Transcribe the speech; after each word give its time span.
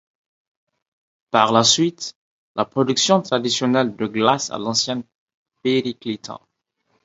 Par 1.29 1.51
la 1.51 1.63
suite, 1.63 2.17
la 2.55 2.65
production 2.65 3.21
traditionnelle 3.21 3.95
de 3.95 4.07
glace 4.07 4.49
à 4.49 4.57
l'ancienne 4.57 5.03
périclita. 5.61 6.39